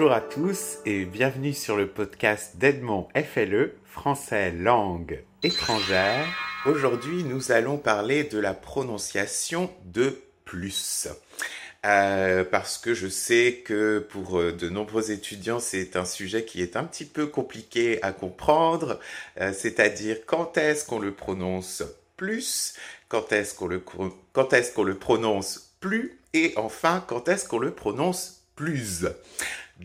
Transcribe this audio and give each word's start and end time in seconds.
Bonjour 0.00 0.16
à 0.16 0.22
tous 0.22 0.78
et 0.86 1.04
bienvenue 1.04 1.52
sur 1.52 1.76
le 1.76 1.86
podcast 1.86 2.56
d'Edmond 2.56 3.08
FLE, 3.14 3.74
français 3.84 4.50
langue 4.50 5.22
étrangère. 5.42 6.26
Aujourd'hui, 6.64 7.22
nous 7.22 7.52
allons 7.52 7.76
parler 7.76 8.24
de 8.24 8.38
la 8.38 8.54
prononciation 8.54 9.70
de 9.84 10.18
plus. 10.46 11.06
Euh, 11.84 12.44
parce 12.44 12.78
que 12.78 12.94
je 12.94 13.08
sais 13.08 13.60
que 13.62 13.98
pour 13.98 14.40
euh, 14.40 14.52
de 14.52 14.70
nombreux 14.70 15.10
étudiants, 15.10 15.60
c'est 15.60 15.96
un 15.96 16.06
sujet 16.06 16.46
qui 16.46 16.62
est 16.62 16.76
un 16.76 16.84
petit 16.84 17.04
peu 17.04 17.26
compliqué 17.26 18.02
à 18.02 18.12
comprendre, 18.12 18.98
euh, 19.38 19.52
c'est-à-dire 19.52 20.24
quand 20.24 20.56
est-ce 20.56 20.86
qu'on 20.86 20.98
le 20.98 21.12
prononce 21.12 21.82
plus, 22.16 22.72
quand 23.10 23.32
est-ce 23.32 23.54
qu'on 23.54 23.66
le, 23.66 23.84
quand 24.32 24.54
est-ce 24.54 24.72
qu'on 24.72 24.82
le 24.82 24.96
prononce 24.96 25.74
plus, 25.78 26.18
et 26.32 26.54
enfin, 26.56 27.04
quand 27.06 27.28
est-ce 27.28 27.46
qu'on 27.46 27.58
le 27.58 27.72
prononce 27.72 28.44
plus? 28.56 29.04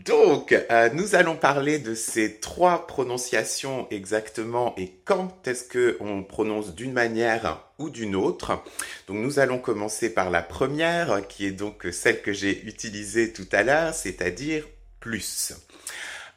Donc, 0.04 0.52
euh, 0.52 0.90
nous 0.92 1.14
allons 1.14 1.36
parler 1.36 1.78
de 1.78 1.94
ces 1.94 2.38
trois 2.38 2.86
prononciations 2.86 3.86
exactement 3.90 4.74
et 4.76 4.92
quand 5.06 5.48
est-ce 5.48 5.64
que 5.64 5.96
on 6.00 6.22
prononce 6.22 6.74
d'une 6.74 6.92
manière 6.92 7.64
ou 7.78 7.88
d'une 7.88 8.14
autre. 8.14 8.62
Donc, 9.08 9.16
nous 9.16 9.38
allons 9.38 9.58
commencer 9.58 10.12
par 10.12 10.30
la 10.30 10.42
première, 10.42 11.26
qui 11.28 11.46
est 11.46 11.52
donc 11.52 11.86
celle 11.92 12.20
que 12.20 12.32
j'ai 12.32 12.62
utilisée 12.66 13.32
tout 13.32 13.48
à 13.52 13.62
l'heure, 13.62 13.94
c'est-à-dire 13.94 14.66
plus. 15.00 15.54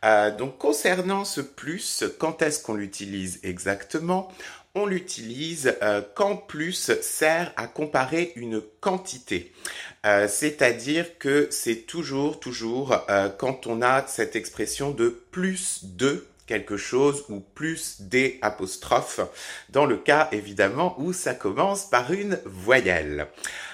Euh, 0.06 0.36
donc, 0.36 0.58
concernant 0.58 1.26
ce 1.26 1.42
plus, 1.42 2.04
quand 2.20 2.42
est-ce 2.42 2.64
qu'on 2.64 2.76
l'utilise 2.76 3.40
exactement? 3.44 4.32
On 4.76 4.86
l'utilise 4.86 5.76
euh, 5.82 6.02
quand 6.14 6.36
plus 6.36 6.92
sert 7.02 7.52
à 7.58 7.66
comparer 7.66 8.32
une 8.36 8.62
quantité. 8.82 9.52
Euh, 10.06 10.28
c'est-à-dire 10.28 11.18
que 11.18 11.48
c'est 11.50 11.88
toujours, 11.88 12.40
toujours 12.40 13.04
euh, 13.10 13.30
quand 13.30 13.66
on 13.66 13.82
a 13.82 14.06
cette 14.08 14.36
expression 14.36 14.92
de 14.92 15.10
plus 15.32 15.82
de 15.84 16.28
quelque 16.46 16.78
chose 16.78 17.26
ou 17.30 17.40
plus 17.40 18.02
des 18.02 18.40
apostrophes, 18.42 19.22
dans 19.70 19.86
le 19.86 19.98
cas 19.98 20.30
évidemment 20.32 20.96
où 21.00 21.14
ça 21.14 21.34
commence 21.34 21.90
par 21.90 22.12
une 22.12 22.40
voyelle. 22.46 23.28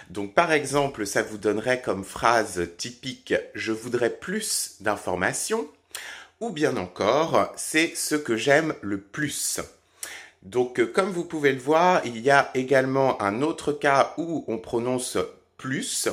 Donc 0.09 0.33
par 0.33 0.51
exemple, 0.51 1.05
ça 1.05 1.21
vous 1.23 1.37
donnerait 1.37 1.81
comme 1.81 2.03
phrase 2.03 2.69
typique 2.77 3.33
je 3.53 3.71
voudrais 3.71 4.09
plus 4.09 4.75
d'informations 4.79 5.67
ou 6.39 6.49
bien 6.49 6.77
encore 6.77 7.53
c'est 7.55 7.95
ce 7.95 8.15
que 8.15 8.37
j'aime 8.37 8.73
le 8.81 8.99
plus. 8.99 9.59
Donc, 10.45 10.79
euh, 10.79 10.85
comme 10.85 11.09
vous 11.09 11.25
pouvez 11.25 11.51
le 11.51 11.59
voir, 11.59 12.01
il 12.05 12.19
y 12.19 12.29
a 12.29 12.51
également 12.53 13.19
un 13.21 13.41
autre 13.41 13.73
cas 13.73 14.13
où 14.17 14.45
on 14.47 14.59
prononce 14.59 15.17
plus, 15.57 16.07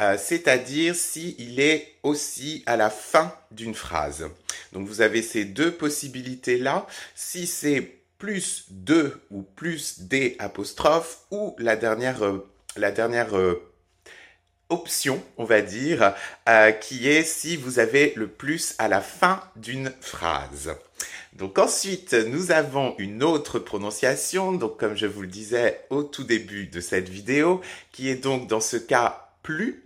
euh, 0.00 0.16
c'est-à-dire 0.18 0.94
s'il 0.94 1.60
est 1.60 1.94
aussi 2.02 2.62
à 2.64 2.76
la 2.78 2.88
fin 2.88 3.34
d'une 3.50 3.74
phrase. 3.74 4.28
Donc, 4.72 4.88
vous 4.88 5.02
avez 5.02 5.20
ces 5.20 5.44
deux 5.44 5.72
possibilités-là. 5.72 6.86
Si 7.14 7.46
c'est 7.46 7.98
plus 8.16 8.64
de 8.70 9.20
ou 9.30 9.42
plus 9.42 10.00
des 10.00 10.36
apostrophes 10.38 11.26
ou 11.30 11.54
la 11.58 11.76
dernière, 11.76 12.24
euh, 12.24 12.48
la 12.76 12.90
dernière 12.90 13.34
option, 14.68 15.22
on 15.36 15.44
va 15.44 15.62
dire, 15.62 16.14
qui 16.80 17.08
est 17.08 17.22
si 17.22 17.56
vous 17.56 17.78
avez 17.78 18.12
le 18.16 18.28
plus 18.28 18.74
à 18.78 18.88
la 18.88 19.00
fin 19.00 19.42
d'une 19.56 19.92
phrase. 20.00 20.74
Donc 21.34 21.58
ensuite, 21.58 22.14
nous 22.14 22.50
avons 22.50 22.94
une 22.98 23.22
autre 23.22 23.58
prononciation, 23.58 24.52
donc 24.52 24.78
comme 24.78 24.96
je 24.96 25.06
vous 25.06 25.22
le 25.22 25.28
disais 25.28 25.82
au 25.90 26.02
tout 26.02 26.24
début 26.24 26.66
de 26.66 26.80
cette 26.80 27.08
vidéo, 27.08 27.60
qui 27.92 28.08
est 28.08 28.16
donc 28.16 28.46
dans 28.46 28.60
ce 28.60 28.76
cas 28.76 29.28
plus. 29.42 29.84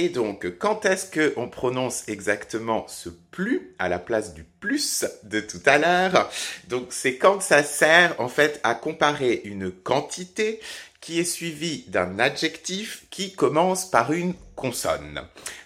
Et 0.00 0.10
donc, 0.10 0.46
quand 0.58 0.84
est-ce 0.84 1.10
qu'on 1.10 1.48
prononce 1.48 2.06
exactement 2.06 2.86
ce 2.86 3.08
plus 3.08 3.74
à 3.80 3.88
la 3.88 3.98
place 3.98 4.32
du 4.32 4.44
plus 4.44 5.04
de 5.24 5.40
tout 5.40 5.60
à 5.66 5.76
l'heure? 5.76 6.30
Donc, 6.68 6.92
c'est 6.92 7.16
quand 7.16 7.42
ça 7.42 7.64
sert 7.64 8.14
en 8.20 8.28
fait 8.28 8.60
à 8.62 8.76
comparer 8.76 9.40
une 9.42 9.72
quantité 9.72 10.60
qui 11.00 11.18
est 11.18 11.24
suivie 11.24 11.84
d'un 11.88 12.20
adjectif 12.20 13.06
qui 13.10 13.34
commence 13.34 13.90
par 13.90 14.12
une 14.12 14.34
consonne. 14.54 15.20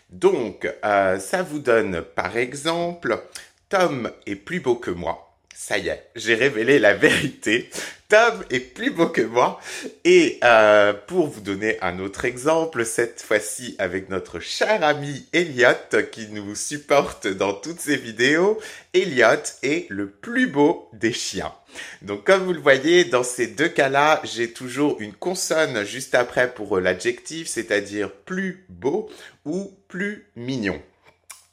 Donc, 0.08 0.66
euh, 0.82 1.18
ça 1.18 1.42
vous 1.42 1.58
donne 1.58 2.00
par 2.00 2.38
exemple 2.38 3.22
Tom 3.68 4.10
est 4.24 4.36
plus 4.36 4.60
beau 4.60 4.76
que 4.76 4.90
moi. 4.90 5.31
Ça 5.64 5.78
y 5.78 5.86
est, 5.86 6.08
j'ai 6.16 6.34
révélé 6.34 6.80
la 6.80 6.92
vérité. 6.92 7.70
Tom 8.08 8.42
est 8.50 8.58
plus 8.58 8.90
beau 8.90 9.06
que 9.06 9.22
moi. 9.22 9.60
Et 10.02 10.40
euh, 10.42 10.92
pour 10.92 11.28
vous 11.28 11.40
donner 11.40 11.78
un 11.82 12.00
autre 12.00 12.24
exemple, 12.24 12.84
cette 12.84 13.22
fois-ci 13.22 13.76
avec 13.78 14.08
notre 14.08 14.40
cher 14.40 14.82
ami 14.82 15.24
Elliot 15.32 16.02
qui 16.10 16.26
nous 16.32 16.56
supporte 16.56 17.28
dans 17.28 17.54
toutes 17.54 17.78
ses 17.78 17.96
vidéos, 17.96 18.58
Elliot 18.92 19.44
est 19.62 19.86
le 19.88 20.10
plus 20.10 20.48
beau 20.48 20.88
des 20.94 21.12
chiens. 21.12 21.54
Donc 22.02 22.24
comme 22.24 22.42
vous 22.42 22.54
le 22.54 22.60
voyez, 22.60 23.04
dans 23.04 23.22
ces 23.22 23.46
deux 23.46 23.68
cas-là, 23.68 24.20
j'ai 24.24 24.52
toujours 24.52 25.00
une 25.00 25.14
consonne 25.14 25.84
juste 25.84 26.16
après 26.16 26.52
pour 26.52 26.80
l'adjectif, 26.80 27.46
c'est-à-dire 27.46 28.10
plus 28.10 28.66
beau 28.68 29.08
ou 29.44 29.72
plus 29.86 30.26
mignon. 30.34 30.82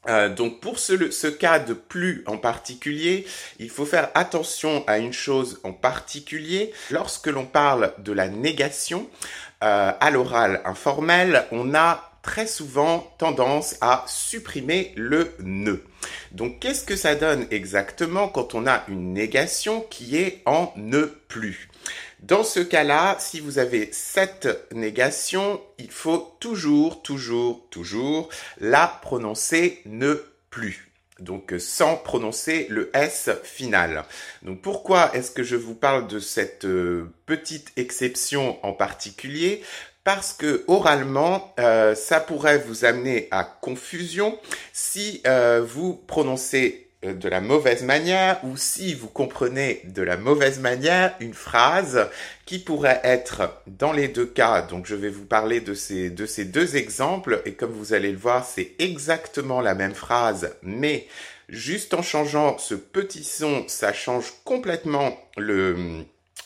Euh, 0.08 0.30
donc 0.30 0.62
pour 0.62 0.80
ce, 0.80 1.28
cas 1.28 1.60
de 1.60 1.74
plus 1.74 2.24
en 2.26 2.38
particulier, 2.38 3.26
il 3.60 3.70
faut 3.70 3.86
faire 3.86 4.10
attention 4.16 4.84
à 4.88 4.98
une 4.98 5.14
chose 5.14 5.60
en 5.64 5.74
particulier. 5.74 6.72
Lorsque 6.90 7.28
l'on 7.28 7.46
parle 7.46 7.94
de 8.00 8.14
la 8.14 8.30
négation 8.30 9.10
euh, 9.64 9.92
à 10.00 10.12
l'oral 10.12 10.62
informel, 10.64 11.46
on 11.52 11.76
a 11.76 12.12
très 12.22 12.48
souvent 12.48 13.14
tendance 13.18 13.76
à 13.82 14.04
supprimer 14.08 14.94
le 14.96 15.34
ne. 15.40 15.76
Donc 16.32 16.60
qu'est-ce 16.60 16.84
que 16.84 16.96
ça 16.96 17.16
donne 17.16 17.48
exactement 17.52 18.28
quand 18.28 18.56
on 18.56 18.68
a 18.68 18.84
une 18.88 19.14
négation 19.14 19.82
qui 19.90 20.18
est 20.18 20.42
en 20.46 20.72
ne 20.76 21.04
plus? 21.28 21.70
Dans 22.22 22.44
ce 22.44 22.60
cas-là, 22.60 23.16
si 23.20 23.40
vous 23.40 23.60
avez 23.60 23.90
cette 23.94 24.74
négation, 24.74 25.62
il 25.78 25.90
faut 25.92 26.36
toujours, 26.40 27.02
toujours, 27.02 27.66
toujours 27.70 28.30
la 28.60 28.88
prononcer 29.02 29.82
ne 29.86 30.16
plus. 30.50 30.92
Donc 31.20 31.54
sans 31.60 31.98
prononcer 31.98 32.68
le 32.70 32.90
S 32.94 33.30
final. 33.44 34.06
Donc 34.42 34.62
pourquoi 34.62 35.14
est-ce 35.16 35.32
que 35.32 35.44
je 35.44 35.56
vous 35.56 35.76
parle 35.76 36.08
de 36.08 36.20
cette 36.20 36.66
euh, 36.66 37.12
petite 37.26 37.72
exception 37.76 38.58
en 38.66 38.72
particulier? 38.72 39.62
Parce 40.04 40.34
que 40.34 40.64
oralement, 40.68 41.54
euh, 41.60 41.94
ça 41.94 42.20
pourrait 42.20 42.58
vous 42.58 42.86
amener 42.86 43.28
à 43.32 43.44
confusion 43.44 44.40
si 44.72 45.22
euh, 45.28 45.62
vous 45.62 45.94
prononcez 45.94 46.86
euh, 46.86 46.89
de 47.04 47.30
la 47.30 47.40
mauvaise 47.40 47.84
manière 47.84 48.44
ou 48.44 48.58
si 48.58 48.94
vous 48.94 49.08
comprenez 49.08 49.82
de 49.86 50.02
la 50.02 50.18
mauvaise 50.18 50.60
manière 50.60 51.16
une 51.22 51.34
phrase 51.34 52.10
qui 52.46 52.60
pourrait 52.60 53.00
être 53.04 53.62
dans 53.68 53.94
les 53.94 54.10
deux 54.10 54.26
cas. 54.26 54.62
Donc 54.62 54.86
je 54.86 54.96
vais 54.96 55.10
vous 55.10 55.26
parler 55.26 55.62
de 55.62 55.74
ces, 55.74 56.10
de 56.10 56.26
ces 56.26 56.44
deux 56.44 56.76
exemples 56.76 57.42
et 57.46 57.54
comme 57.54 57.72
vous 57.72 57.94
allez 57.94 58.12
le 58.12 58.18
voir, 58.18 58.46
c'est 58.46 58.74
exactement 58.80 59.62
la 59.62 59.76
même 59.76 59.96
phrase, 59.96 60.54
mais 60.62 61.08
juste 61.48 61.94
en 61.94 62.02
changeant 62.02 62.58
ce 62.58 62.76
petit 62.76 63.24
son, 63.24 63.64
ça 63.68 63.94
change 63.94 64.34
complètement 64.44 65.18
le, 65.38 66.04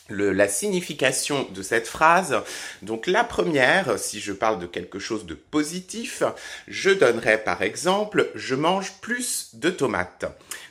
la 0.10 0.48
signification 0.48 1.48
de 1.54 1.62
cette 1.62 1.88
phrase. 1.88 2.42
Donc 2.82 3.08
la 3.08 3.24
première, 3.24 3.98
si 3.98 4.20
je 4.20 4.34
parle 4.34 4.60
de 4.60 4.66
quelque 4.66 5.00
chose 5.00 5.26
de 5.26 5.34
positif, 5.34 6.24
je 6.68 6.90
donnerais 6.90 7.44
par 7.44 7.62
exemple 7.62 8.30
je 8.36 8.56
mange 8.56 8.94
plus 9.02 9.52
de 9.54 9.70
tomates. 9.70 10.26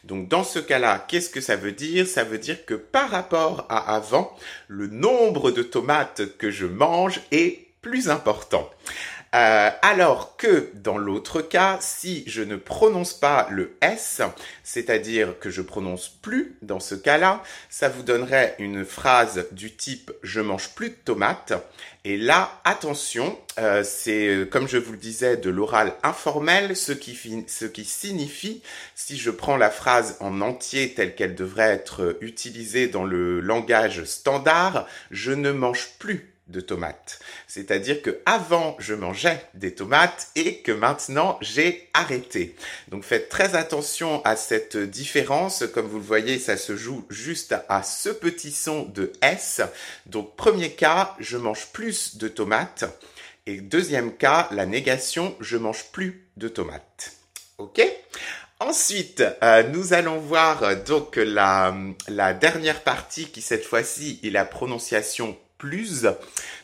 Donc 0.05 0.29
dans 0.29 0.45
ce 0.45 0.59
cas-là, 0.59 1.05
qu'est-ce 1.09 1.31
que 1.31 1.41
ça 1.41 1.57
veut 1.57 1.73
dire? 1.73 2.07
Ça 2.07 2.25
veut 2.25 2.39
dire 2.39 2.65
que 2.67 2.75
par 2.75 3.11
rapport 3.11 3.67
à 3.69 3.95
avant, 3.95 4.37
le 4.69 4.87
nombre 4.87 5.51
de 5.51 5.63
tomates 5.63 6.37
que 6.39 6.51
je 6.51 6.67
mange 6.67 7.21
est 7.31 7.67
plus 7.81 8.11
important. 8.11 8.71
Euh, 9.35 9.71
alors 9.81 10.37
que 10.37 10.71
dans 10.75 10.99
l'autre 10.99 11.41
cas, 11.41 11.79
si 11.81 12.23
je 12.27 12.43
ne 12.43 12.57
prononce 12.57 13.15
pas 13.15 13.49
le 13.51 13.77
S, 13.81 14.21
c'est-à-dire 14.63 15.39
que 15.39 15.49
je 15.49 15.63
prononce 15.63 16.09
plus 16.09 16.57
dans 16.61 16.81
ce 16.81 16.95
cas-là, 16.95 17.43
ça 17.71 17.89
vous 17.89 18.03
donnerait 18.03 18.55
une 18.59 18.85
phrase 18.85 19.47
du 19.53 19.75
type 19.75 20.13
je 20.23 20.41
mange 20.41 20.75
plus 20.75 20.91
de 20.91 20.97
tomates. 20.97 21.55
Et 22.05 22.19
là, 22.19 22.61
attention, 22.65 23.39
euh, 23.59 23.83
c'est 23.85 24.27
euh, 24.27 24.45
comme 24.45 24.69
je 24.69 24.77
vous 24.77 24.93
le 24.93 24.99
disais 24.99 25.39
de 25.39 25.49
l'oral 25.49 25.95
informel, 26.03 26.77
ce 26.77 26.93
qui, 26.93 27.19
ce 27.47 27.65
qui 27.65 27.85
signifie, 27.87 28.63
si 28.95 29.17
je 29.17 29.31
prends 29.31 29.57
la 29.57 29.71
phrase 29.71 30.17
en 30.21 30.43
entier 30.43 30.93
telle 30.93 31.15
qu'elle 31.15 31.35
devrait 31.35 31.71
être 31.71 32.19
utilisée 32.21 32.87
dans 32.87 33.05
le 33.05 33.41
langage 33.41 34.05
standard, 34.05 34.87
je 35.11 35.33
ne 35.33 35.53
mange 35.53 35.89
plus 35.99 36.32
de 36.49 36.61
tomates. 36.61 37.21
C'est-à-dire 37.47 38.03
que 38.03 38.21
avant 38.27 38.77
je 38.79 38.95
mangeais 38.95 39.45
des 39.55 39.75
tomates 39.75 40.29
et 40.35 40.59
que 40.59 40.73
maintenant 40.73 41.39
j'ai 41.41 41.89
arrêté. 41.95 42.57
Donc 42.89 43.05
faites 43.05 43.29
très 43.29 43.55
attention 43.55 44.25
à 44.25 44.37
cette 44.37 44.77
différence. 44.77 45.65
Comme 45.73 45.87
vous 45.87 45.99
le 45.99 46.05
voyez, 46.05 46.39
ça 46.39 46.57
se 46.57 46.77
joue 46.77 47.05
juste 47.11 47.55
à 47.69 47.83
ce 47.83 48.11
petit 48.11 48.53
son 48.53 48.85
de 48.85 49.13
S. 49.23 49.61
Donc 50.07 50.37
premier 50.37 50.73
cas, 50.73 51.17
je 51.19 51.37
mange 51.37 51.69
plus 51.73 52.17
de 52.19 52.29
tomates. 52.29 52.85
Et 53.47 53.61
deuxième 53.61 54.15
cas, 54.15 54.49
la 54.53 54.67
négation, 54.67 55.35
je 55.41 55.57
mange 55.57 55.87
plus 55.91 56.29
de 56.37 56.49
tomates. 56.49 57.13
Ok? 57.59 57.83
Ensuite, 58.61 59.25
euh, 59.43 59.65
nous 59.65 59.93
allons 59.93 60.19
voir 60.19 60.77
donc 60.85 61.17
la 61.17 62.35
dernière 62.35 62.83
partie 62.83 63.27
qui 63.27 63.43
cette 63.43 63.65
fois-ci 63.65 64.21
est 64.23 64.31
la 64.31 64.45
prononciation 64.45 65.37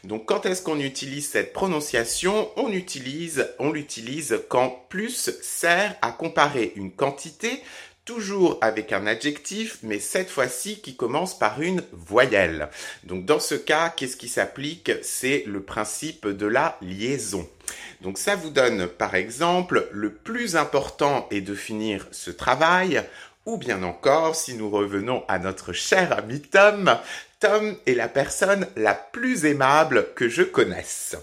Donc 0.04 0.26
quand 0.26 0.46
est-ce 0.46 0.62
qu'on 0.62 0.80
utilise 0.80 1.28
cette 1.28 1.52
prononciation? 1.52 2.50
On 2.56 2.68
on 3.58 3.72
l'utilise 3.72 4.40
quand 4.48 4.86
plus 4.88 5.30
sert 5.42 5.94
à 6.02 6.12
comparer 6.12 6.72
une 6.76 6.92
quantité 6.92 7.62
toujours 8.08 8.56
avec 8.62 8.94
un 8.94 9.06
adjectif, 9.06 9.80
mais 9.82 9.98
cette 9.98 10.30
fois-ci 10.30 10.80
qui 10.80 10.96
commence 10.96 11.38
par 11.38 11.60
une 11.60 11.82
voyelle. 11.92 12.70
Donc 13.04 13.26
dans 13.26 13.38
ce 13.38 13.54
cas, 13.54 13.90
qu'est-ce 13.90 14.16
qui 14.16 14.28
s'applique? 14.28 14.90
C'est 15.02 15.44
le 15.46 15.60
principe 15.60 16.26
de 16.26 16.46
la 16.46 16.78
liaison. 16.80 17.46
Donc 18.00 18.16
ça 18.16 18.34
vous 18.34 18.48
donne 18.48 18.86
par 18.86 19.14
exemple 19.14 19.88
le 19.92 20.14
plus 20.14 20.56
important 20.56 21.28
est 21.30 21.42
de 21.42 21.54
finir 21.54 22.06
ce 22.10 22.30
travail, 22.30 23.02
ou 23.48 23.56
bien 23.56 23.82
encore, 23.82 24.36
si 24.36 24.52
nous 24.52 24.68
revenons 24.68 25.24
à 25.26 25.38
notre 25.38 25.72
cher 25.72 26.12
ami 26.12 26.42
Tom, 26.42 26.98
Tom 27.40 27.78
est 27.86 27.94
la 27.94 28.06
personne 28.06 28.66
la 28.76 28.92
plus 28.92 29.46
aimable 29.46 30.12
que 30.14 30.28
je 30.28 30.42
connaisse. 30.42 31.16